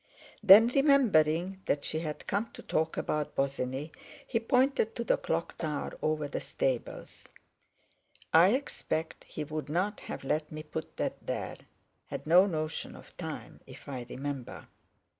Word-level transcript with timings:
Then, 0.41 0.69
remembering 0.69 1.61
that 1.67 1.85
she 1.85 1.99
had 1.99 2.25
come 2.25 2.49
to 2.53 2.63
talk 2.63 2.97
about 2.97 3.35
Bosinney, 3.35 3.91
he 4.25 4.39
pointed 4.39 4.95
to 4.95 5.03
the 5.03 5.15
clock 5.15 5.59
tower 5.59 5.95
over 6.01 6.27
the 6.27 6.41
stables: 6.41 7.29
"I 8.33 8.53
expect 8.55 9.25
he 9.25 9.43
wouldn't 9.43 9.99
have 9.99 10.23
let 10.23 10.51
me 10.51 10.63
put 10.63 10.97
that 10.97 11.23
there—had 11.27 12.25
no 12.25 12.47
notion 12.47 12.95
of 12.95 13.15
time, 13.15 13.59
if 13.67 13.87
I 13.87 14.07
remember." 14.09 14.67